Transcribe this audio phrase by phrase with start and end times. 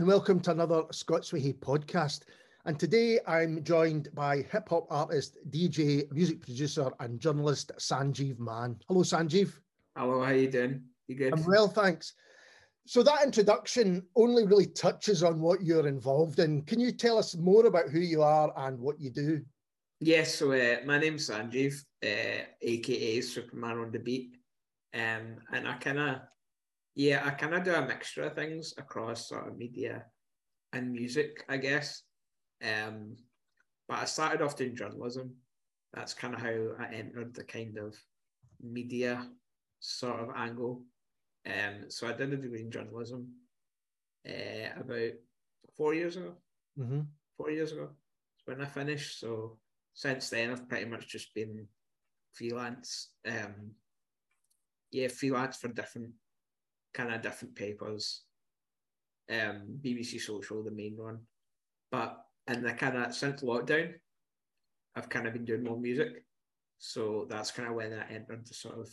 [0.00, 2.20] And welcome to another Scotsway podcast.
[2.64, 8.76] And today I'm joined by hip hop artist, DJ, music producer, and journalist Sanjeev Mann.
[8.88, 9.52] Hello, Sanjeev.
[9.94, 10.84] Hello, how you doing?
[11.06, 11.34] You good?
[11.34, 12.14] I'm well, thanks.
[12.86, 16.62] So that introduction only really touches on what you're involved in.
[16.62, 19.42] Can you tell us more about who you are and what you do?
[20.00, 24.38] Yes, so uh, my name's Sanjeev, uh, aka Superman on the Beat,
[24.94, 26.20] um, and I kind of,
[26.94, 30.04] yeah, I kind of do a mixture of things across sort of media
[30.72, 32.02] and music, I guess.
[32.62, 33.16] Um,
[33.88, 35.34] but I started off doing journalism.
[35.94, 37.96] That's kind of how I entered the kind of
[38.62, 39.28] media
[39.80, 40.84] sort of angle.
[41.46, 43.28] Um, so I did a degree in journalism
[44.28, 45.12] uh, about
[45.76, 46.34] four years ago.
[46.78, 47.00] Mm-hmm.
[47.36, 47.90] Four years ago
[48.50, 49.20] when I finished.
[49.20, 49.58] So
[49.94, 51.66] since then, I've pretty much just been
[52.32, 53.10] freelance.
[53.26, 53.72] Um,
[54.90, 56.10] yeah, freelance for different
[56.94, 58.22] kind of different papers.
[59.30, 61.20] Um, BBC Social, the main one,
[61.92, 63.92] but and the kind of since lockdown,
[64.96, 66.24] I've kind of been doing more music.
[66.78, 68.90] So that's kind of when I entered the sort of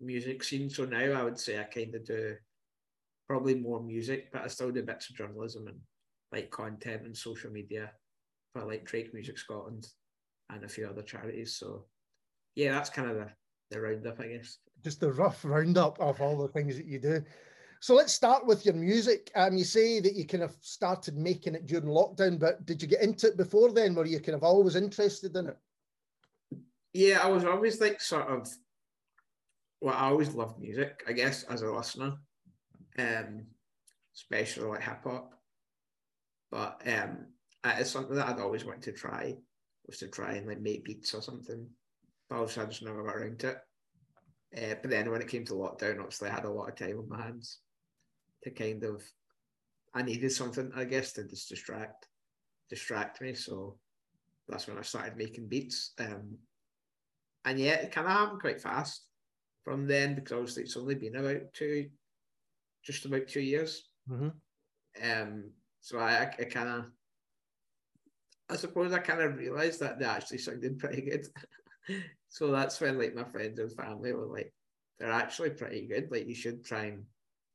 [0.00, 0.70] music scene.
[0.70, 2.34] So now I would say I kind of do
[3.28, 5.78] probably more music, but I still do bits of journalism and
[6.32, 7.92] like content and social media
[8.52, 9.86] for like Drake Music Scotland
[10.48, 11.54] and a few other charities.
[11.56, 11.84] So
[12.56, 13.28] yeah, that's kind of the,
[13.70, 14.58] the roundup, I guess.
[14.84, 17.22] Just the rough roundup of all the things that you do.
[17.80, 19.30] So let's start with your music.
[19.34, 22.88] Um, you say that you kind of started making it during lockdown, but did you
[22.88, 23.94] get into it before then?
[23.94, 25.56] Were you kind of always interested in it?
[26.92, 28.48] Yeah, I was always like sort of.
[29.80, 32.16] Well, I always loved music, I guess, as a listener,
[32.98, 33.46] um,
[34.14, 35.32] especially like hip hop.
[36.50, 37.28] But um,
[37.64, 39.36] it's something that I'd always wanted to try
[39.86, 41.66] was to try and like make beats or something.
[42.30, 43.58] I just never got around to it.
[44.56, 46.98] Uh, but then when it came to lockdown, obviously, I had a lot of time
[46.98, 47.58] on my hands
[48.42, 49.02] to kind of
[49.94, 52.06] I needed something, I guess, to just distract
[52.68, 53.34] distract me.
[53.34, 53.76] So
[54.48, 55.92] that's when I started making beats.
[55.98, 56.38] Um,
[57.44, 59.06] and yeah, it kind of happened quite fast
[59.64, 61.88] from then because obviously it's only been about two,
[62.84, 63.88] just about two years.
[64.08, 64.28] Mm-hmm.
[65.10, 66.84] Um, so I, I kind of,
[68.48, 71.26] I suppose I kind of realized that they actually sounded pretty good.
[72.28, 74.52] So that's when like my friends and family were like,
[74.98, 76.08] they're actually pretty good.
[76.10, 77.04] Like you should try and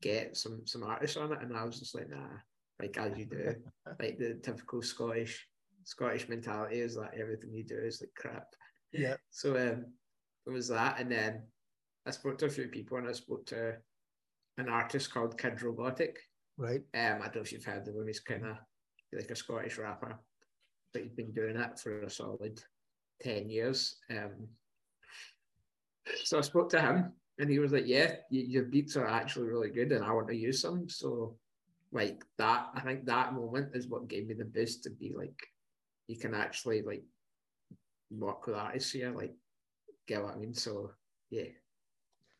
[0.02, 1.40] get some some artists on it.
[1.42, 2.38] And I was just like, nah,
[2.80, 3.56] like as you do,
[4.00, 5.48] like the typical Scottish
[5.84, 8.48] Scottish mentality is that everything you do is like crap.
[8.92, 9.16] Yeah.
[9.30, 9.86] So um,
[10.46, 11.44] it was that, and then
[12.06, 13.76] I spoke to a few people, and I spoke to
[14.58, 16.18] an artist called Kid Robotic.
[16.58, 16.82] Right.
[16.94, 18.08] Um, I don't know if you've heard of him.
[18.08, 18.58] He's kind of
[19.14, 20.18] like a Scottish rapper,
[20.92, 22.62] but he's been doing it for a solid
[23.22, 23.98] ten years.
[24.10, 24.48] Um,
[26.24, 29.70] so I spoke to him, and he was like, "Yeah, your beats are actually really
[29.70, 31.36] good, and I want to use them." So,
[31.92, 35.48] like that, I think that moment is what gave me the boost to be like,
[36.08, 37.04] you can actually like
[38.12, 39.34] work with artists here, like,
[40.08, 40.54] get what I mean?
[40.54, 40.92] So,
[41.30, 41.48] yeah.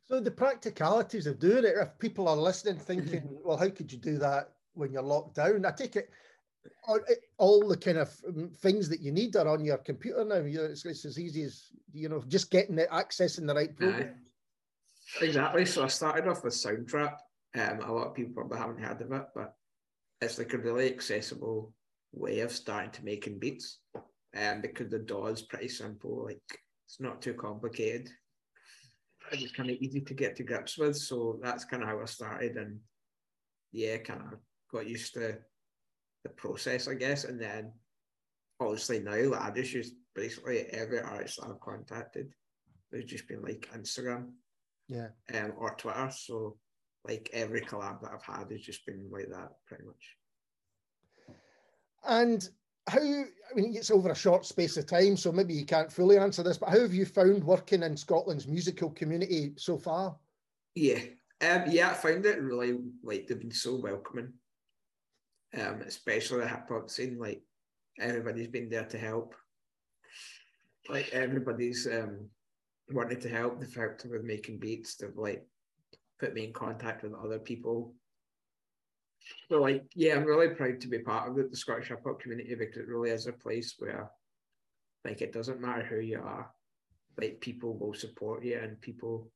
[0.08, 3.98] So the practicalities of doing it, if people are listening thinking, well, how could you
[3.98, 5.66] do that when you're locked down?
[5.66, 6.12] I take it
[7.38, 8.10] all the kind of
[8.60, 10.36] things that you need are on your computer now.
[10.36, 14.16] It's, it's as easy as, you know, just getting it, accessing the right program.
[15.22, 15.66] Exactly.
[15.66, 17.18] So I started off with Soundtrap.
[17.56, 19.56] Um, a lot of people probably haven't heard of it, but
[20.22, 21.74] it's like a really accessible
[22.12, 23.80] way of starting to making beats.
[24.38, 26.42] Um, because the DAW is pretty simple, like
[26.86, 28.10] it's not too complicated.
[29.32, 30.98] It's kind of easy to get to grips with.
[30.98, 32.82] So that's kind of how I started, and
[33.72, 34.40] yeah, kind of
[34.70, 35.38] got used to
[36.26, 37.24] the process, I guess.
[37.24, 37.72] And then
[38.60, 42.34] obviously now, like, I just use basically every artist I've contacted.
[42.92, 44.32] There's just been like Instagram,
[44.88, 46.10] yeah, um, or Twitter.
[46.12, 46.58] So
[47.08, 50.18] like every collab that I've had has just been like that, pretty much.
[52.08, 52.48] And
[52.88, 56.18] how I mean it's over a short space of time, so maybe you can't fully
[56.18, 60.16] answer this, but how have you found working in Scotland's musical community so far?
[60.74, 61.00] Yeah.
[61.42, 64.34] Um, yeah, I found it really like they've been so welcoming.
[65.56, 67.42] Um, especially the hip hop scene, like
[68.00, 69.36] everybody's been there to help.
[70.90, 72.30] Like everybody's um
[72.92, 73.60] wanted to help.
[73.60, 74.96] They've helped with making beats.
[74.96, 75.46] They've like
[76.20, 77.94] put me in contact with other people
[79.50, 82.20] so like, yeah, I'm really proud to be part of the, the Scottish hip hop
[82.20, 84.10] community because it really is a place where,
[85.04, 86.52] like, it doesn't matter who you are,
[87.20, 89.32] like people will support you and people,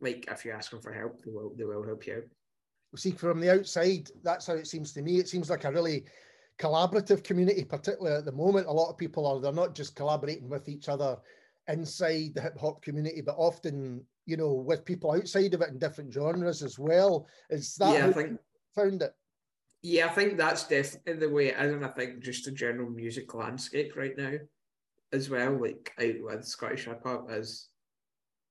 [0.00, 2.22] like, if you ask them for help, they will they will help you out.
[2.94, 5.18] See, from the outside, that's how it seems to me.
[5.18, 6.04] It seems like a really
[6.58, 8.66] collaborative community, particularly at the moment.
[8.66, 11.16] A lot of people are they're not just collaborating with each other
[11.68, 15.78] inside the hip hop community, but often, you know, with people outside of it in
[15.78, 17.26] different genres as well.
[17.50, 18.38] Is that yeah, I think
[18.74, 19.14] found it?
[19.82, 22.88] yeah, I think that's definitely the way it is, and I think just the general
[22.88, 24.34] music landscape right now,
[25.12, 27.68] as well, like out with Scottish hip hop is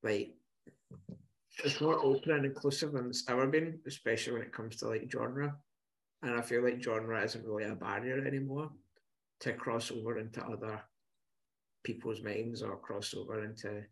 [0.04, 0.34] like
[1.64, 5.12] it's more open and inclusive than it's ever been, especially when it comes to like
[5.12, 5.56] genre.
[6.24, 8.72] And I feel like genre isn't really a barrier anymore
[9.42, 10.82] to cross over into other
[11.84, 13.84] people's minds or cross over into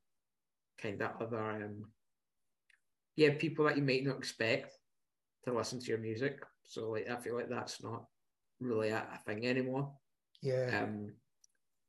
[0.82, 1.86] kind of other um
[3.16, 4.78] yeah, people that you might not expect
[5.44, 6.40] to listen to your music.
[6.64, 8.06] So like I feel like that's not
[8.62, 9.92] really a, a thing anymore.
[10.42, 10.84] Yeah.
[10.84, 11.14] Um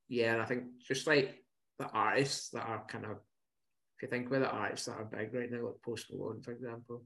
[0.09, 1.37] yeah, and I think just like
[1.79, 3.19] the artists that are kind of
[4.01, 6.53] if you think about the artists that are big right now, like Post Malone, for
[6.53, 7.05] example,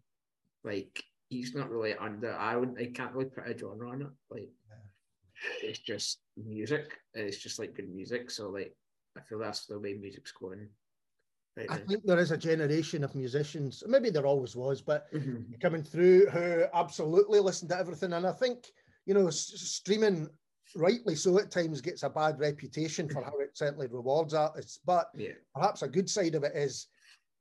[0.63, 4.09] like he's not really under I would I can't really put a genre on it.
[4.31, 5.69] Like yeah.
[5.69, 6.93] it's just music.
[7.15, 8.31] It's just like good music.
[8.31, 8.77] So like
[9.19, 10.69] I feel that's the way music's going.
[11.57, 15.55] Right I think there is a generation of musicians, maybe there always was, but mm-hmm.
[15.61, 18.13] coming through who absolutely listen to everything.
[18.13, 18.67] And I think,
[19.07, 20.29] you know, s- streaming,
[20.75, 24.81] rightly so at times, gets a bad reputation for how it certainly rewards artists.
[24.85, 25.33] But yeah.
[25.55, 26.89] perhaps a good side of it is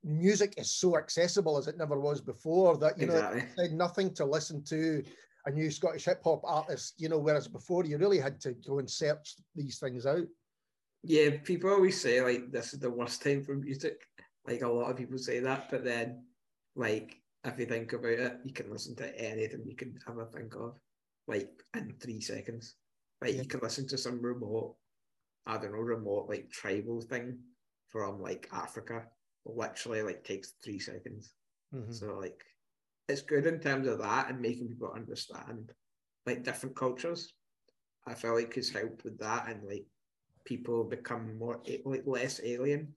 [0.04, 3.40] music is so accessible as it never was before that, you exactly.
[3.40, 5.02] know, it nothing to listen to
[5.46, 8.78] a new Scottish hip hop artist, you know, whereas before you really had to go
[8.78, 10.26] and search these things out.
[11.02, 14.00] Yeah, people always say like this is the worst time for music.
[14.46, 16.24] Like a lot of people say that, but then
[16.76, 20.54] like if you think about it, you can listen to anything you can ever think
[20.54, 20.78] of,
[21.26, 22.74] like in three seconds.
[23.24, 23.42] Like yeah.
[23.42, 24.76] you can listen to some remote,
[25.46, 27.38] I don't know, remote like tribal thing
[27.88, 29.04] from like Africa.
[29.46, 31.32] Literally like takes three seconds.
[31.74, 31.92] Mm-hmm.
[31.92, 32.44] So like
[33.08, 35.72] it's good in terms of that and making people understand
[36.26, 37.32] like different cultures.
[38.06, 39.86] I feel like it's helped with that and like
[40.44, 42.94] people become more like less alien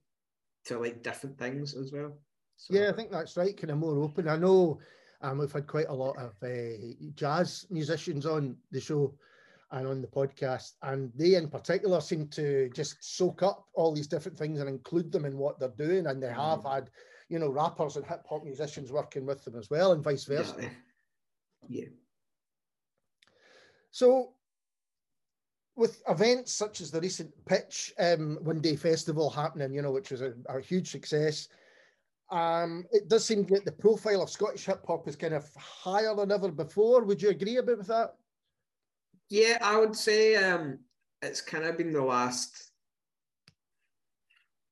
[0.66, 2.18] to like different things as well.
[2.56, 2.74] So.
[2.74, 3.56] Yeah, I think that's right.
[3.56, 4.28] Kind of more open.
[4.28, 4.78] I know
[5.22, 6.76] um, we've had quite a lot of uh,
[7.14, 9.14] jazz musicians on the show
[9.70, 14.06] and on the podcast, and they in particular seem to just soak up all these
[14.06, 16.06] different things and include them in what they're doing.
[16.06, 16.74] And they have mm.
[16.74, 16.90] had,
[17.28, 20.54] you know, rappers and hip hop musicians working with them as well, and vice versa.
[20.58, 20.68] Yeah.
[21.68, 21.88] yeah.
[23.90, 24.32] So
[25.76, 30.10] with events such as the recent pitch um, one day festival happening, you know, which
[30.10, 31.48] was a, a huge success,
[32.30, 36.14] um, it does seem that the profile of Scottish hip hop is kind of higher
[36.14, 37.04] than ever before.
[37.04, 38.16] Would you agree a bit with that?
[39.30, 40.78] Yeah, I would say um,
[41.22, 42.70] it's kind of been the last.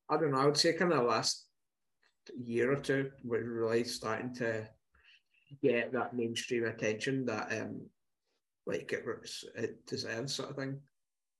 [0.09, 0.39] I don't know.
[0.39, 1.45] I would say kind of the last
[2.37, 4.67] year or two, we're really starting to
[5.61, 7.81] get that mainstream attention that um,
[8.65, 9.03] like it,
[9.55, 10.79] it deserves, sort of thing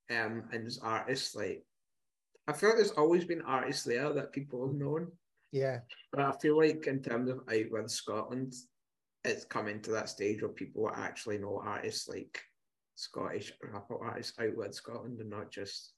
[0.09, 1.63] um, and artists, like
[2.47, 5.11] I feel like there's always been artists there that people have known.
[5.51, 5.79] Yeah.
[6.11, 8.53] But I feel like in terms of out with Scotland,
[9.23, 12.39] it's coming to that stage where people actually know artists like
[12.97, 15.93] Scottish rap artists out with Scotland and not just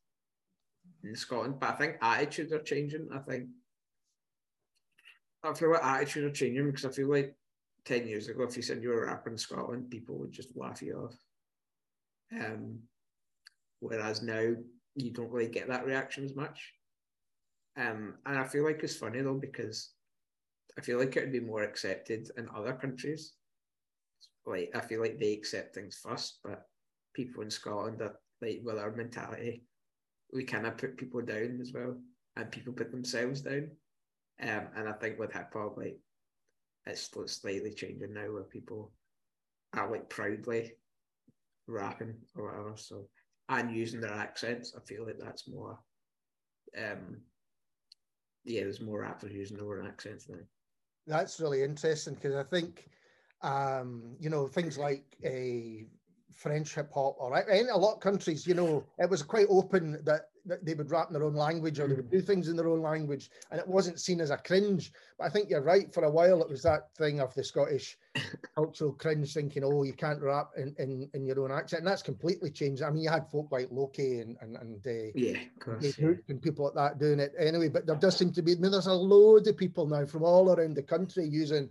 [1.03, 1.55] in Scotland.
[1.57, 3.07] But I think attitudes are changing.
[3.13, 3.47] I think
[5.41, 7.33] I feel like attitudes are changing because I feel like
[7.85, 10.57] 10 years ago, if you said you were a rapper in Scotland, people would just
[10.57, 11.15] laugh you off.
[12.33, 12.79] Um,
[13.79, 14.53] whereas now
[14.95, 16.73] you don't really get that reaction as much.
[17.77, 19.91] Um, and I feel like it's funny though because
[20.77, 23.35] I feel like it would be more accepted in other countries.
[24.45, 26.68] Like I feel like they accept things first, but
[27.19, 29.63] people in Scotland are like with our mentality,
[30.33, 31.97] we kind of put people down as well,
[32.37, 33.69] and people put themselves down.
[34.41, 35.97] Um, and I think with hip hop, like
[36.85, 38.93] it's slightly changing now, where people
[39.73, 40.71] are like proudly
[41.67, 42.73] rapping or whatever.
[42.77, 43.09] So
[43.49, 44.73] and using their accents.
[44.77, 45.77] I feel like that's more.
[46.77, 47.17] Um,
[48.45, 50.37] yeah, there's more rappers using their own accents now.
[51.07, 52.87] That's really interesting because I think,
[53.41, 55.87] um, you know, things like a
[56.33, 59.99] French hip hop or in a lot of countries, you know, it was quite open
[60.03, 62.55] that that they would rap in their own language or they would do things in
[62.55, 64.91] their own language and it wasn't seen as a cringe.
[65.17, 67.97] But i think you're right for a while it was that thing of the scottish
[68.55, 72.01] cultural cringe thinking oh you can't rap in, in, in your own accent and that's
[72.01, 72.81] completely changed.
[72.81, 76.13] I mean you had folk like loki and and, and uh, yeah, course, yeah.
[76.27, 78.71] and people like that doing it anyway but there does seem to be I mean,
[78.71, 81.69] there's a load of people now from all around the country using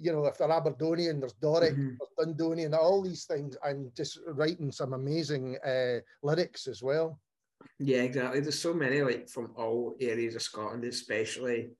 [0.00, 1.94] you know, if they're Aberdonian, there's Doric, mm-hmm.
[2.16, 7.18] there's Dundonian, all these things, and just writing some amazing uh, lyrics as well.
[7.78, 8.40] Yeah, exactly.
[8.40, 11.70] There's so many like from all areas of Scotland, especially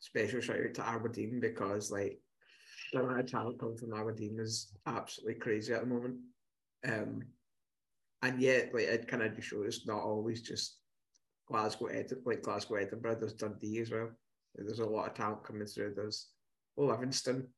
[0.00, 2.18] special shout out to Aberdeen because like
[2.92, 6.16] the amount of talent coming from Aberdeen is absolutely crazy at the moment.
[6.86, 7.22] Um,
[8.22, 10.78] and yet, like it kind of just shows it's not always just
[11.48, 13.16] Glasgow, Ed- like Glasgow, Edinburgh.
[13.20, 14.10] There's Dundee as well.
[14.54, 15.94] There's a lot of talent coming through.
[15.96, 16.28] There's
[16.76, 17.48] Livingston,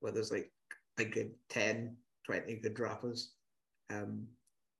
[0.00, 0.50] where there's like
[0.98, 3.32] a good ten 20 good rappers.
[3.90, 4.26] Um,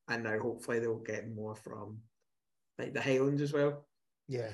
[0.08, 1.98] and now hopefully they'll get more from
[2.78, 3.86] like the Highlands as well.
[4.28, 4.50] Yeah.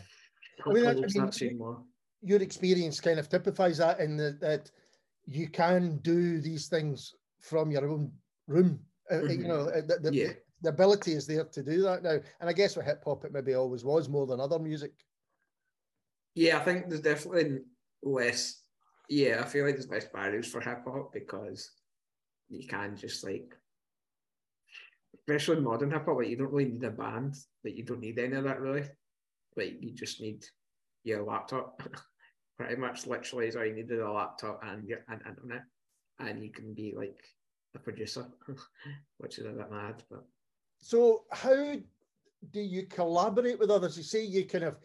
[0.67, 1.83] I mean, seeing more.
[2.23, 4.71] Your experience kind of typifies that in the, that
[5.27, 8.13] you can do these things from your own
[8.47, 8.81] room.
[9.11, 9.43] Mm-hmm.
[9.43, 10.33] You know, the, the, yeah.
[10.63, 12.19] the ability is there to do that now.
[12.41, 14.93] And I guess with hip hop, it maybe always was more than other music.
[16.35, 17.61] Yeah, I think there's definitely
[18.03, 18.60] less.
[19.11, 21.73] Yeah, I feel like there's less barriers for hip hop because
[22.49, 23.57] you can just like,
[25.19, 27.35] especially modern hip hop, like you don't really need a band.
[27.65, 28.85] Like you don't need any of that really.
[29.57, 30.45] Like you just need
[31.03, 31.83] your laptop.
[32.57, 35.63] Pretty much, literally, is all you need a laptop and your and internet,
[36.21, 37.19] and you can be like
[37.75, 38.27] a producer,
[39.19, 40.03] which is a bit mad.
[40.11, 40.25] But
[40.79, 41.75] so, how
[42.53, 43.97] do you collaborate with others?
[43.97, 44.77] You say you kind of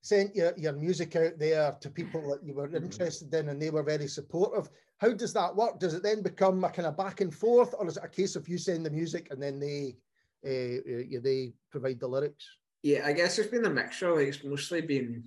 [0.00, 2.84] sent your, your music out there to people that you were mm-hmm.
[2.84, 4.68] interested in and they were very supportive.
[4.98, 5.78] How does that work?
[5.78, 8.36] Does it then become a kind of back and forth, or is it a case
[8.36, 9.96] of you send the music and then they
[10.44, 12.46] uh, they provide the lyrics?
[12.82, 14.14] Yeah, I guess it's been a mixture.
[14.14, 15.24] Like it's mostly been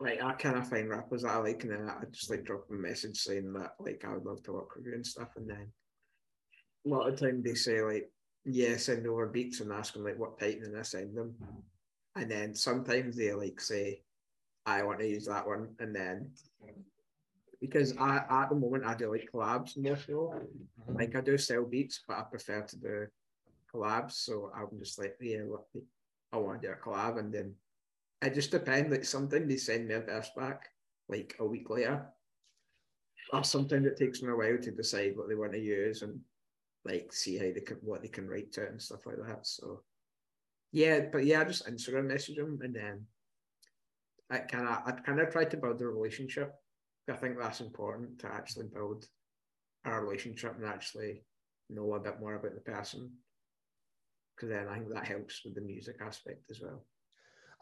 [0.00, 2.66] like I kind of find rappers that I like, and then I just like drop
[2.70, 5.48] a message saying that like I would love to work with you and stuff, and
[5.48, 5.72] then
[6.86, 8.10] a lot of time they say like,
[8.44, 11.34] yeah, send over beats and ask them like what type, and I send them,
[12.16, 14.02] and then sometimes they like say,
[14.66, 16.30] I want to use that one, and then
[17.60, 20.12] because I at the moment I do like collabs more mm-hmm.
[20.12, 23.06] so, like I do sell beats, but I prefer to do
[23.72, 25.42] collabs, so I'm just like yeah,
[26.32, 27.54] I want to do a collab, and then
[28.22, 28.90] it just depends.
[28.90, 30.68] Like sometimes they send me a verse back
[31.08, 32.06] like a week later,
[33.32, 36.20] or sometimes it takes me a while to decide what they want to use and
[36.84, 39.46] like see how they can what they can write to it and stuff like that.
[39.46, 39.82] So
[40.74, 43.06] yeah, but yeah, I just Instagram message them and then
[44.28, 46.52] I kind of I kind of try to build a relationship.
[47.08, 49.06] I think that's important to actually build
[49.84, 51.22] a relationship and actually
[51.70, 53.12] know a bit more about the person.
[54.34, 56.84] Because then I think that helps with the music aspect as well.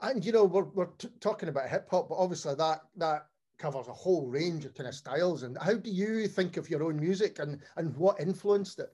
[0.01, 3.27] And you know we're, we're t- talking about hip hop but obviously that that
[3.59, 5.43] covers a whole range of kind of styles.
[5.43, 8.89] And how do you think of your own music and and what influenced it?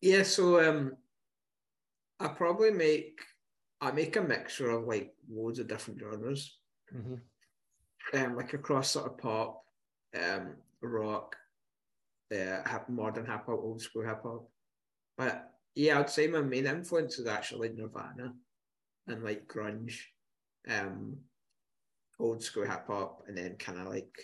[0.00, 0.96] Yeah so um
[2.24, 3.20] i probably make
[3.80, 6.58] i make a mixture of like loads of different genres
[6.94, 7.14] mm-hmm.
[8.18, 9.62] um like across sort of pop
[10.20, 11.36] um rock
[12.34, 14.48] uh modern hip hop old school hip hop
[15.16, 18.32] but yeah i'd say my main influence is actually nirvana
[19.06, 19.98] and like grunge,
[20.68, 21.16] um,
[22.18, 24.14] old school hip hop, and then kind of like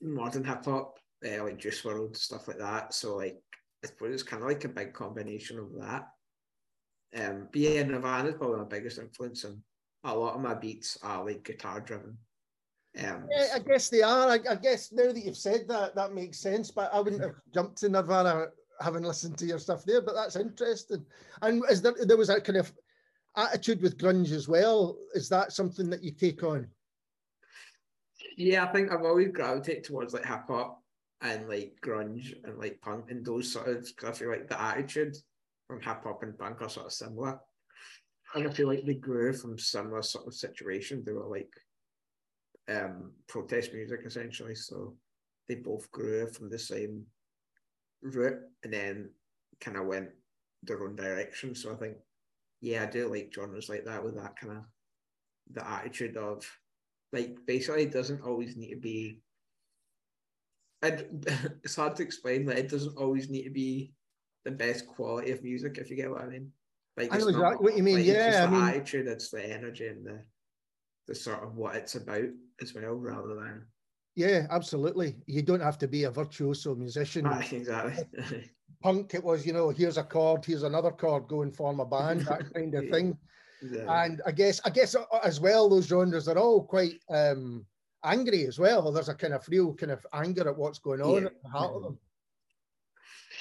[0.00, 2.94] modern hip hop, uh, like Juice WRLD stuff like that.
[2.94, 3.40] So like
[3.84, 6.08] I suppose it's kind of like a big combination of that.
[7.16, 9.60] Um, but yeah, Nirvana is probably my biggest influence, and
[10.04, 12.16] a lot of my beats are like guitar driven.
[12.98, 14.28] Um, yeah, I guess they are.
[14.28, 16.70] I, I, guess now that you've said that, that makes sense.
[16.70, 18.46] But I wouldn't have jumped to Nirvana
[18.80, 20.02] having listened to your stuff there.
[20.02, 21.04] But that's interesting.
[21.42, 22.72] And is there there was that kind of
[23.36, 24.98] attitude with grunge as well.
[25.14, 26.66] Is that something that you take on?
[28.36, 30.82] Yeah, I think I've always gravitated towards like hip hop
[31.22, 34.60] and like grunge and like punk and those sort of because I feel like the
[34.60, 35.16] attitude
[35.68, 37.38] from hip hop and punk are sort of similar.
[38.34, 41.04] And I feel like they grew from similar sort of situations.
[41.04, 41.52] They were like
[42.68, 44.54] um protest music essentially.
[44.54, 44.96] So
[45.48, 47.04] they both grew from the same
[48.02, 49.10] route and then
[49.60, 50.08] kind of went
[50.62, 51.54] their own direction.
[51.54, 51.96] So I think
[52.60, 54.64] yeah, I do like genres like that with that kind of
[55.52, 56.44] the attitude of
[57.12, 59.20] like basically it doesn't always need to be
[60.82, 63.92] it's hard to explain that it doesn't always need to be
[64.50, 66.50] the best quality of music if you get what I mean.
[66.96, 67.96] Like I know exactly what you mean.
[67.96, 70.22] Like, yeah, I mean, attitude, it's the energy and the
[71.06, 72.28] the sort of what it's about
[72.60, 73.66] as well, rather than
[74.18, 75.14] yeah, absolutely.
[75.26, 77.24] You don't have to be a virtuoso musician.
[77.28, 78.50] Ah, exactly.
[78.82, 81.86] Punk, it was, you know, here's a chord, here's another chord, go and form a
[81.86, 83.16] band, that kind of thing.
[83.62, 84.04] Yeah.
[84.04, 87.64] And I guess, I guess uh, as well, those genres are all quite um,
[88.04, 88.90] angry as well.
[88.90, 91.28] There's a kind of real kind of anger at what's going on yeah.
[91.28, 91.98] at the heart of them.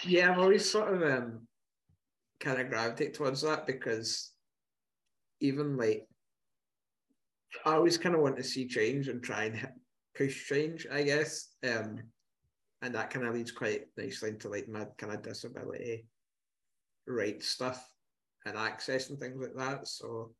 [0.04, 1.48] Yeah, I've always sort of um,
[2.39, 4.32] kind of gravitate towards that because
[5.39, 6.08] even like
[7.66, 9.68] I always kind of want to see change and try and
[10.16, 11.50] push change, I guess.
[11.63, 12.00] Um,
[12.82, 16.06] and that kind of leads quite nicely into like my kind of disability
[17.08, 17.89] rights stuff
[18.46, 19.88] and access and things like that.
[19.88, 20.34] So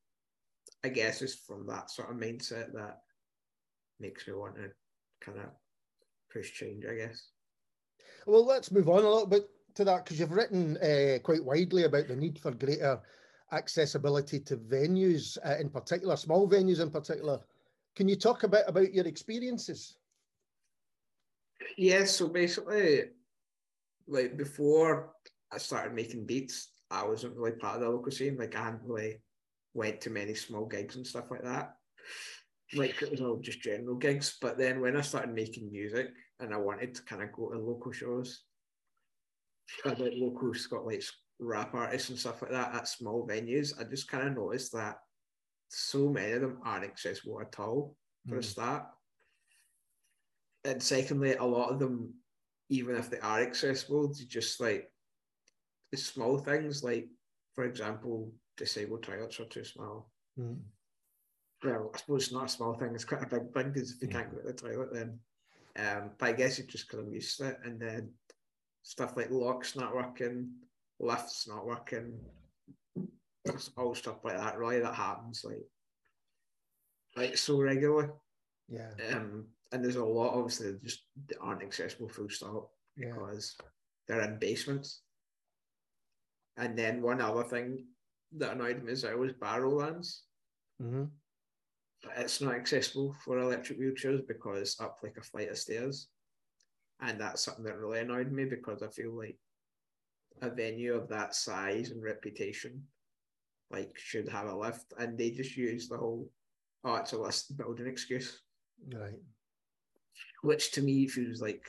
[0.84, 2.98] I guess it's from that sort of mindset that
[4.00, 4.70] makes me want to
[5.22, 5.46] kind of
[6.32, 7.30] push change, I guess.
[8.25, 11.84] Well, let's move on a little bit to that because you've written uh, quite widely
[11.84, 13.00] about the need for greater
[13.51, 17.39] accessibility to venues uh, in particular, small venues in particular.
[17.96, 19.96] Can you talk a bit about your experiences?
[21.77, 23.06] Yeah, so basically,
[24.08, 25.13] like before
[25.51, 28.38] I started making beats, I wasn't really part of the local scene.
[28.38, 29.22] Like I hadn't really
[29.74, 31.75] went to many small gigs and stuff like that.
[32.74, 34.38] Like it was all just general gigs.
[34.42, 36.08] But then when I started making music
[36.39, 38.44] and I wanted to kind of go to local shows,
[39.86, 40.53] like local
[40.86, 41.03] like
[41.39, 44.98] rap artists and stuff like that at small venues, I just kind of noticed that
[45.70, 47.96] so many of them aren't accessible at all
[48.27, 48.39] for mm.
[48.39, 48.86] a start.
[50.63, 52.13] And secondly, a lot of them,
[52.70, 54.91] even if they are accessible, just like
[55.91, 57.08] the small things, like
[57.53, 60.10] for example, disabled toilets are too small.
[60.39, 60.60] Mm.
[61.63, 64.01] Well, I suppose it's not a small thing; it's quite a big thing because if
[64.01, 65.20] you can't go to the toilet, then.
[65.78, 68.10] Um, but I guess it's just because I'm used to it, and then
[68.84, 70.50] stuff like locks not working,
[71.00, 72.20] lifts not working,
[73.78, 74.58] all stuff like that.
[74.58, 75.66] Really, that happens like
[77.16, 78.10] like so regularly.
[78.70, 78.92] Yeah.
[79.12, 81.04] Um, and there's a lot obviously that just
[81.42, 83.14] aren't accessible full stop yeah.
[83.14, 83.56] because
[84.08, 85.02] they're in basements.
[86.58, 87.86] And then one other thing
[88.38, 90.22] that annoyed me is I was Barrowlands.
[90.82, 91.04] Mm-hmm.
[92.16, 96.08] It's not accessible for electric wheelchairs because up like a flight of stairs.
[97.01, 99.38] And that's something that really annoyed me because I feel like
[100.42, 102.84] a venue of that size and reputation
[103.72, 106.30] like should have a lift and they just use the whole
[106.86, 108.42] oh it's a list building excuse.
[108.94, 109.20] Right.
[110.44, 111.66] Which to me feels like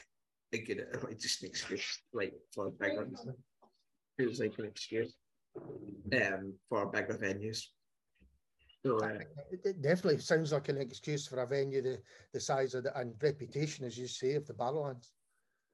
[0.52, 3.08] a good like just an excuse like for bigger
[4.16, 5.14] feels like an excuse
[5.56, 7.64] um for bigger venues.
[8.86, 9.18] So, uh,
[9.50, 11.98] it definitely sounds like an excuse for a venue the,
[12.32, 15.08] the size of the and reputation, as you say, of the Barrowlands.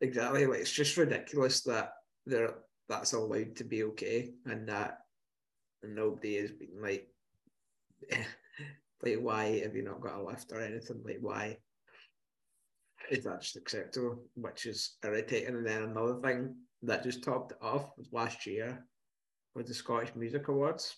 [0.00, 0.46] Exactly.
[0.46, 1.92] Like it's just ridiculous that
[2.26, 2.54] there
[2.88, 4.98] that's allowed to be okay and that
[5.82, 7.08] nobody has been like
[9.02, 11.02] like why have you not got a lift or anything?
[11.04, 11.58] Like why
[13.10, 14.24] is that just acceptable?
[14.34, 15.56] Which is irritating.
[15.56, 18.86] And then another thing that just topped it off was last year
[19.54, 20.96] with the Scottish Music Awards.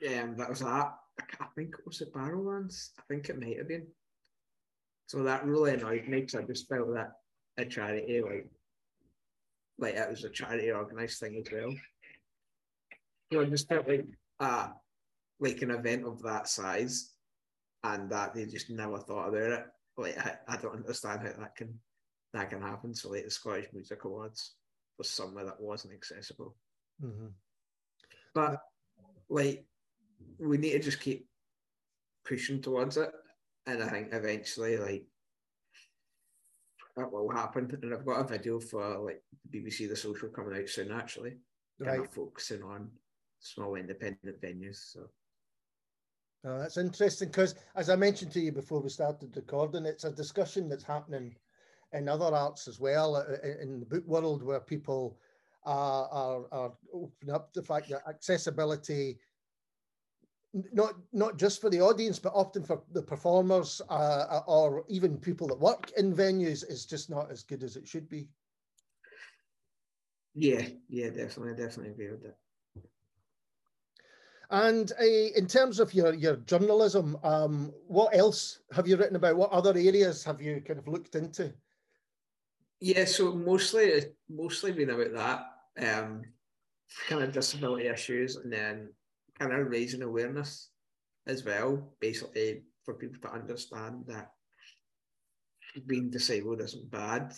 [0.00, 0.94] Yeah, that was that.
[1.40, 2.90] I think it was at Barrowlands.
[2.98, 3.86] I think it might have been.
[5.06, 7.12] So that really annoyed me because I just felt that
[7.56, 8.50] a charity, like,
[9.78, 11.74] like it was a charity organised thing as well.
[13.32, 14.04] So I just felt like,
[14.40, 14.68] uh,
[15.40, 17.12] like an event of that size,
[17.84, 19.66] and that they just never thought about it.
[19.96, 21.78] Like I, I don't understand how that can
[22.34, 22.94] that can happen.
[22.94, 24.54] So like the Scottish Music Awards
[24.98, 26.56] was somewhere that wasn't accessible.
[27.02, 27.28] Mm-hmm.
[28.34, 28.60] But
[29.28, 29.64] like
[30.38, 31.26] we need to just keep
[32.24, 33.10] pushing towards it
[33.66, 35.04] and I think eventually, like,
[36.96, 37.68] that will happen.
[37.82, 41.34] And I've got a video for like BBC The Social coming out soon, actually,
[41.78, 41.88] right.
[41.90, 42.88] kind of focusing on
[43.40, 44.92] small independent venues.
[44.92, 45.08] So.
[46.44, 50.12] Oh, that's interesting because, as I mentioned to you before we started recording, it's a
[50.12, 51.34] discussion that's happening
[51.92, 55.18] in other arts as well, uh, in the book world, where people
[55.64, 59.18] are, are, are opening up the fact that accessibility
[60.72, 65.46] not not just for the audience, but often for the performers uh, or even people
[65.48, 68.28] that work in venues is just not as good as it should be.
[70.34, 72.36] Yeah, yeah, definitely, definitely agree with that.
[74.50, 79.36] And uh, in terms of your your journalism, um, what else have you written about?
[79.36, 81.52] What other areas have you kind of looked into?
[82.80, 85.14] Yeah, so mostly mostly been about
[85.76, 86.22] that, um,
[87.08, 88.90] kind of disability issues, and then
[89.38, 90.70] kind of raising awareness
[91.26, 94.30] as well, basically for people to understand that
[95.86, 97.32] being disabled isn't bad.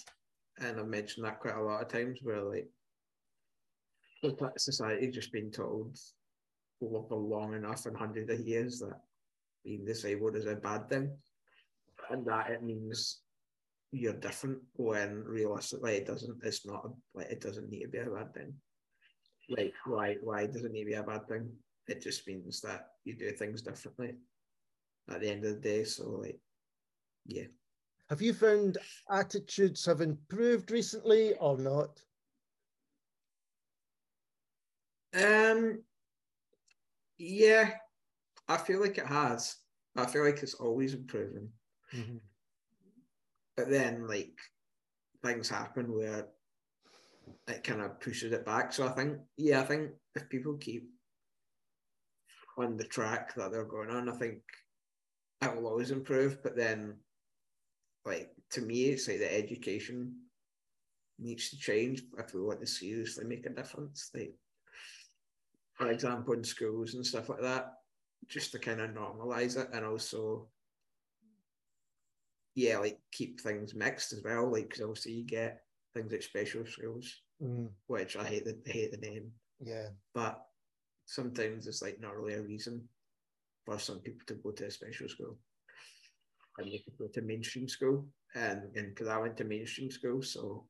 [0.60, 2.68] And I've mentioned that quite a lot of times where like
[4.58, 5.96] society just been told
[6.80, 9.00] for long enough and hundreds of years that
[9.64, 11.10] being disabled is a bad thing.
[12.10, 13.20] And that it means
[13.90, 18.04] you're different when realistically it doesn't it's not like it doesn't need to be a
[18.04, 18.52] bad thing.
[19.48, 21.50] Like why why does it need to be a bad thing?
[21.88, 24.14] It just means that you do things differently
[25.10, 25.84] at the end of the day.
[25.84, 26.38] So, like,
[27.26, 27.46] yeah.
[28.10, 28.78] Have you found
[29.10, 32.00] attitudes have improved recently or not?
[35.14, 35.82] Um,
[37.18, 37.70] yeah,
[38.48, 39.56] I feel like it has.
[39.96, 41.48] I feel like it's always improving.
[41.94, 42.18] Mm-hmm.
[43.56, 44.38] But then, like,
[45.24, 46.26] things happen where
[47.48, 48.72] it kind of pushes it back.
[48.72, 50.88] So I think, yeah, I think if people keep
[52.58, 54.08] on the track that they're going on.
[54.08, 54.40] I think
[55.42, 56.96] it will always improve, but then,
[58.04, 60.14] like to me, it's like the education
[61.18, 64.10] needs to change if we want to seriously make a difference.
[64.14, 64.34] Like,
[65.74, 67.74] for example, in schools and stuff like that,
[68.26, 70.48] just to kind of normalize it, and also,
[72.54, 74.50] yeah, like keep things mixed as well.
[74.50, 75.62] Like, because obviously you get
[75.94, 79.90] things like special schools, Mm, which I hate the I hate the name, yeah.
[80.12, 80.44] but
[81.08, 82.86] sometimes it's like not really a reason
[83.64, 85.38] for some people to go to a special school
[86.58, 90.22] and they could go to mainstream school and and because I went to mainstream school
[90.22, 90.66] so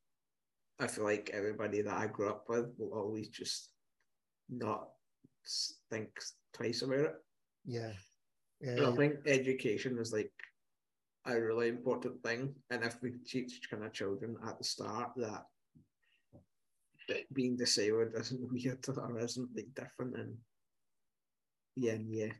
[0.78, 3.70] I feel like everybody that I grew up with will always just
[4.48, 4.88] not
[5.90, 6.10] think
[6.52, 7.14] twice about it
[7.64, 7.92] Yeah.
[8.60, 8.90] and Yeah.
[8.90, 10.32] I think education is like
[11.26, 15.46] a really important thing and if we teach kind of children at the start that
[17.32, 20.36] being disabled isn't weird or isn't like different and
[21.76, 22.32] yeah yeah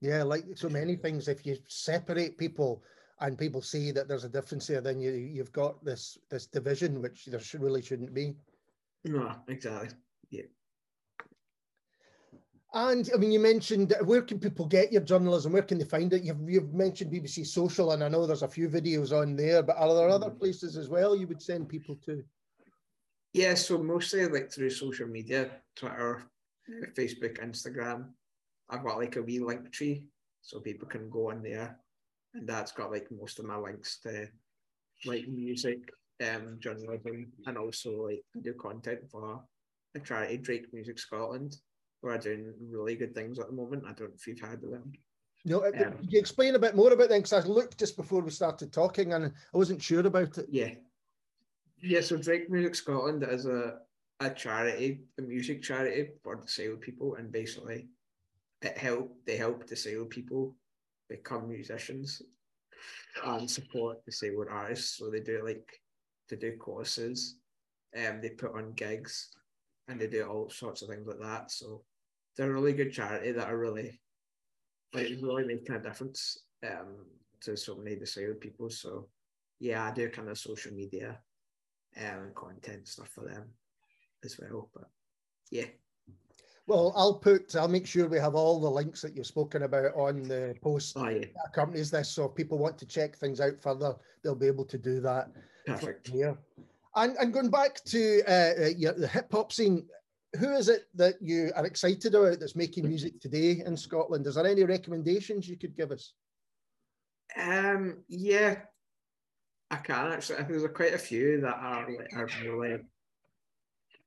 [0.00, 2.82] Yeah, like so many things, if you separate people
[3.20, 7.00] and people see that there's a difference there, then you you've got this this division
[7.00, 8.36] which there should, really shouldn't be.
[9.04, 9.90] No, exactly.
[10.30, 10.48] Yeah
[12.74, 15.52] and I mean, you mentioned where can people get your journalism?
[15.52, 16.22] Where can they find it?
[16.24, 19.76] You've you've mentioned BBC Social, and I know there's a few videos on there, but
[19.78, 20.38] are there other Mhm.
[20.38, 22.24] places as well you would send people to?
[23.34, 26.22] Yeah, so mostly like through social media, Twitter,
[26.96, 28.10] Facebook, Instagram.
[28.70, 30.06] I've got like a wee link tree
[30.40, 31.78] so people can go on there.
[32.34, 34.28] And that's got like most of my links to
[35.04, 35.78] like music,
[36.22, 39.42] um, journalism, and also like I do content for
[39.96, 41.56] a charity, Drake Music Scotland,
[42.02, 43.84] who are doing really good things at the moment.
[43.84, 44.92] I don't know if you've heard of them.
[45.44, 47.20] No, uh, Um, you explain a bit more about them?
[47.20, 50.46] Because I looked just before we started talking, and I wasn't sure about it.
[50.50, 50.74] Yeah.
[51.86, 53.74] Yeah, so Drake Music Scotland is a,
[54.20, 57.88] a charity, a music charity for disabled people, and basically
[58.62, 60.56] it help they help disabled people
[61.10, 62.22] become musicians
[63.22, 64.96] and support disabled artists.
[64.96, 65.78] So they do like
[66.30, 67.36] to do courses,
[67.92, 69.28] and they put on gigs,
[69.88, 71.50] and they do all sorts of things like that.
[71.50, 71.82] So
[72.34, 74.00] they're a really good charity that are really
[74.94, 77.04] like really making a difference um
[77.42, 78.70] to so many disabled people.
[78.70, 79.08] So
[79.60, 81.18] yeah, I do kind of social media
[81.98, 83.44] um, and content stuff for them
[84.24, 84.70] as well.
[84.74, 84.88] But
[85.50, 85.66] yeah,
[86.66, 89.94] Well, I'll put, I'll make sure we have all the links that you've spoken about
[89.94, 92.08] on the post oh yeah, that accompanies this.
[92.08, 95.30] So if people want to check things out further, they'll be able to do that.
[95.66, 96.08] perfect.
[96.08, 96.36] Here.
[96.96, 99.86] And, and going back to uh, uh, your, the hip hop scene,
[100.38, 104.26] who is it that you are excited about that's making music today in Scotland?
[104.26, 106.14] Is there any recommendations you could give us?
[107.36, 108.56] Um, yeah,
[109.74, 110.36] I can actually.
[110.36, 112.78] I think there's quite a few that are are really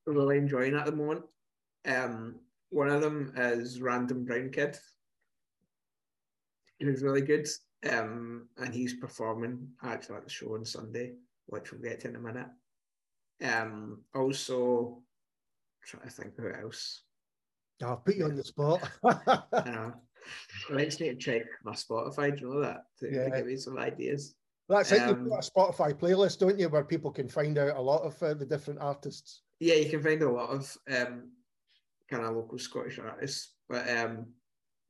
[0.06, 1.24] really enjoying at the moment.
[1.86, 2.36] Um,
[2.70, 4.78] one of them is Random Brown Kid,
[6.80, 7.46] who's really good.
[7.88, 11.12] Um, and he's performing actually at the show on Sunday,
[11.46, 12.48] which we'll get to in a minute.
[13.44, 15.02] Um, also,
[15.84, 17.02] trying to think who else.
[17.82, 18.80] Oh, I'll put you on the spot.
[19.04, 19.94] I know.
[20.74, 22.34] I just need to check my Spotify.
[22.36, 23.24] Do you know that to, Yeah.
[23.26, 24.34] to give me some ideas?
[24.68, 25.00] That's it.
[25.02, 28.02] Um, You've got a Spotify playlist, don't you, where people can find out a lot
[28.02, 29.42] of uh, the different artists.
[29.60, 31.30] Yeah, you can find a lot of um,
[32.10, 33.54] kind of local Scottish artists.
[33.68, 34.26] But um,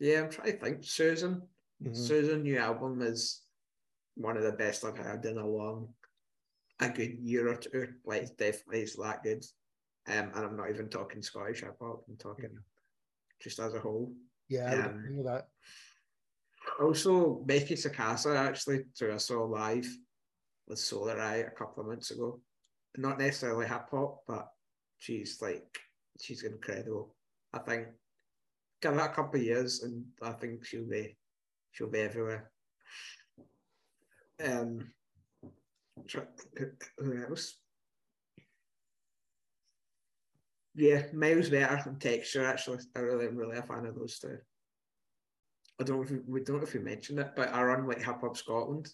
[0.01, 0.85] yeah, I'm trying to think.
[0.85, 1.43] Susan,
[1.83, 1.95] Mhm.
[1.95, 3.43] Susan new album is
[4.17, 5.95] one of the best I've heard in a long,
[6.81, 7.95] a good year or two.
[8.05, 9.45] Like it's definitely it's that good.
[10.09, 12.03] Um, and I'm not even talking Scottish hip hop.
[12.09, 12.59] I'm talking
[13.41, 14.13] just as a whole.
[14.49, 15.49] Yeah, I um, agree with that.
[16.81, 19.89] Also, Becky Sikasa actually, who I saw live
[20.69, 22.41] with Solareye a couple of months ago.
[22.97, 24.49] Not necessarily hip hop, but
[24.99, 25.79] she's like
[26.21, 27.15] she's incredible.
[27.53, 27.89] I think
[28.81, 31.17] give it a couple of years, and I think she'll be
[31.73, 32.51] she'll be everywhere.
[34.45, 34.93] Um,
[36.99, 37.57] who else?
[40.75, 42.47] Yeah, Miles Better and Texture.
[42.47, 44.39] Actually, I really, am really a fan of those two.
[45.81, 47.87] I don't know if we, we don't know if we mentioned it, but I run
[47.87, 48.89] like Hip Hop Scotland,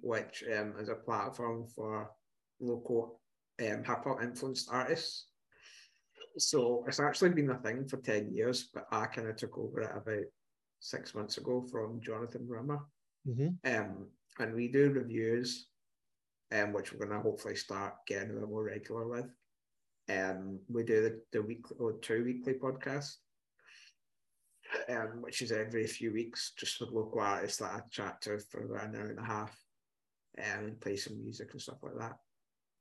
[0.00, 2.10] which um, is a platform for
[2.60, 3.20] local
[3.60, 5.26] um, hip hop influenced artists.
[6.36, 9.80] So it's actually been a thing for 10 years, but I kind of took over
[9.80, 10.24] it about
[10.80, 12.80] six months ago from Jonathan Rimmer.
[13.26, 13.58] Mhm.
[13.64, 14.06] Um,
[14.38, 15.68] and we do reviews,
[16.52, 19.26] um, which we're going to hopefully start getting a little more regular with.
[20.08, 23.16] Um, we do the, the weekly or two weekly podcasts,
[24.88, 28.64] um, which is every few weeks, just with local artists that I chat to for
[28.64, 29.56] about an hour and a half,
[30.38, 32.16] um, and play some music and stuff like that.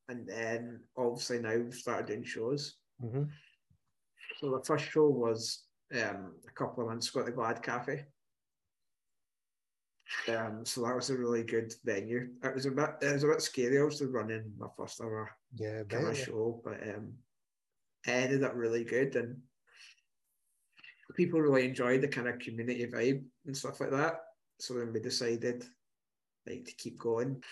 [0.10, 2.78] And then obviously now we've started doing shows.
[3.04, 3.30] Mhm.
[4.40, 8.06] So the first show was um, a couple of months ago at the Glad Cafe.
[10.30, 12.30] Um, so that was a really good venue.
[12.44, 13.80] It was a bit, it was a bit scary.
[13.80, 17.14] I was running my first ever Yeah, kind of show, but um,
[18.06, 19.42] it ended up really good, and
[21.18, 24.22] people really enjoyed the kind of community vibe and stuff like that.
[24.60, 25.66] So then we decided
[26.48, 27.44] like to keep going.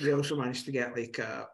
[0.00, 1.46] We also managed to get like a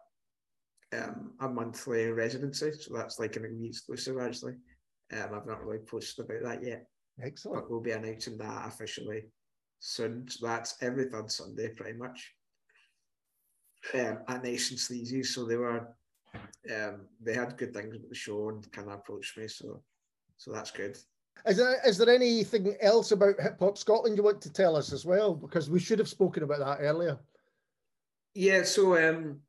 [0.93, 4.53] um, a monthly residency, so that's like an exclusive actually.
[5.11, 6.85] Um, I've not really posted about that yet.
[7.21, 7.63] Excellent.
[7.63, 9.23] But we'll be announcing that officially
[9.79, 10.27] soon.
[10.27, 12.33] So that's every third Sunday, pretty much.
[13.93, 15.95] Um, at and Sleazy, so they were,
[16.73, 19.83] um, they had good things about the show and kind of approached me, so,
[20.37, 20.97] so that's good.
[21.45, 24.93] Is there is there anything else about Hip Hop Scotland you want to tell us
[24.93, 25.33] as well?
[25.33, 27.19] Because we should have spoken about that earlier.
[28.33, 29.39] Yeah, so um,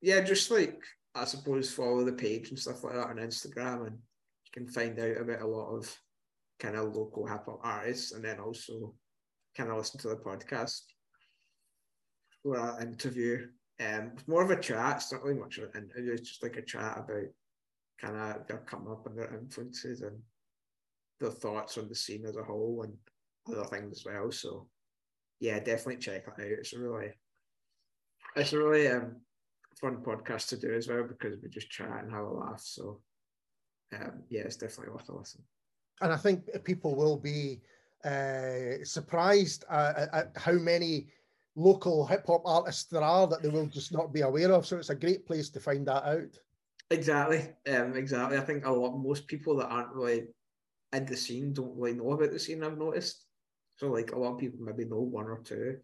[0.00, 0.82] yeah, just like
[1.14, 4.98] I suppose follow the page and stuff like that on Instagram, and you can find
[4.98, 5.94] out about a lot of
[6.58, 8.94] kind of local hip hop artists, and then also
[9.56, 10.80] kind of listen to the podcast
[12.42, 13.46] where I interview.
[13.80, 14.96] Um, it's more of a chat.
[14.96, 16.12] It's not really much of an interview.
[16.12, 17.26] It's just like a chat about
[18.00, 20.18] kind of their come up and their influences and
[21.22, 22.94] their thoughts on the scene as a whole and
[23.50, 24.30] other things as well.
[24.30, 24.68] So
[25.40, 26.40] yeah, definitely check it out.
[26.40, 27.12] It's a really,
[28.36, 29.16] it's a really um,
[29.80, 32.62] fun podcast to do as well because we just chat and have a laugh.
[32.62, 33.00] So
[33.94, 35.42] um, yeah, it's definitely worth a listen.
[36.00, 37.60] And I think people will be
[38.04, 41.08] uh, surprised at, at, how many
[41.54, 44.66] local hip hop artists there are that they will just not be aware of.
[44.66, 46.38] So it's a great place to find that out.
[46.90, 48.36] Exactly, um, exactly.
[48.36, 50.24] I think a lot most people that aren't really
[50.92, 52.62] in the scene don't really know about the scene.
[52.62, 53.24] I've noticed.
[53.76, 55.78] So like a lot of people maybe know one or two,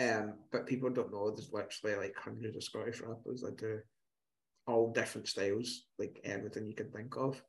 [0.00, 3.80] um, but people don't know there's literally like hundreds of Scottish rappers that do
[4.66, 7.42] all different styles, like everything you can think of.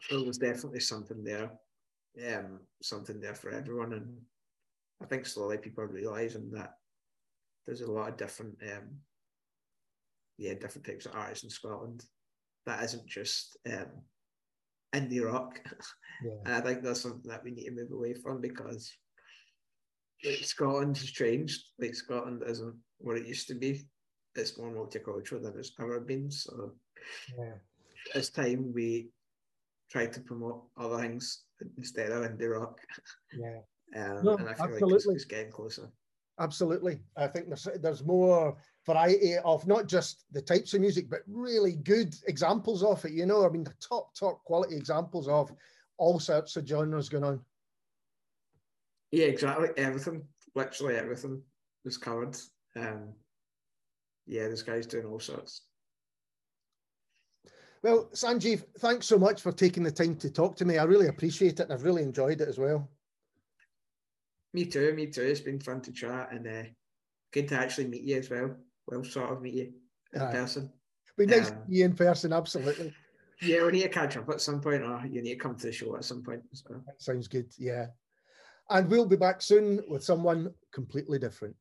[0.00, 1.50] So there's definitely something there,
[2.34, 4.16] um, something there for everyone, and
[5.02, 6.74] I think slowly people are realizing that
[7.66, 8.88] there's a lot of different, um,
[10.38, 12.04] yeah, different types of artists in Scotland.
[12.66, 13.86] That isn't just um,
[14.94, 15.60] indie rock,
[16.24, 16.32] yeah.
[16.44, 18.92] and I think that's something that we need to move away from because
[20.24, 21.62] like Scotland has changed.
[21.78, 23.82] Like Scotland isn't what it used to be.
[24.34, 26.30] It's more multicultural than it's ever been.
[26.30, 26.72] So
[27.38, 27.54] yeah.
[28.14, 29.10] it's time we
[29.90, 31.42] try to promote other things
[31.76, 32.80] instead of indie rock.
[33.36, 33.60] Yeah.
[33.94, 34.88] Um, no, and I feel absolutely.
[34.88, 35.92] like it's, it's getting closer.
[36.40, 37.00] Absolutely.
[37.14, 41.72] I think there's there's more variety of not just the types of music, but really
[41.72, 43.12] good examples of it.
[43.12, 45.52] You know, I mean, the top, top quality examples of
[45.98, 47.40] all sorts of genres going on.
[49.10, 49.68] Yeah, exactly.
[49.76, 50.22] Everything,
[50.54, 51.42] literally everything
[51.84, 52.36] was covered.
[52.76, 53.12] Um,
[54.26, 55.62] yeah, this guy's doing all sorts.
[57.82, 60.78] Well, Sanjeev, thanks so much for taking the time to talk to me.
[60.78, 62.88] I really appreciate it and I've really enjoyed it as well.
[64.54, 65.22] Me too, me too.
[65.22, 66.68] It's been fun to chat and uh,
[67.32, 68.56] good to actually meet you as well.
[68.86, 69.72] Well, sort of meet you
[70.14, 70.72] in person.
[71.16, 72.94] Be nice um, to meet you in person, absolutely.
[73.40, 75.66] Yeah, we need to catch up at some point, or you need to come to
[75.66, 76.42] the show at some point.
[76.52, 76.80] So.
[76.98, 77.86] sounds good, yeah.
[78.70, 81.56] And we'll be back soon with someone completely different.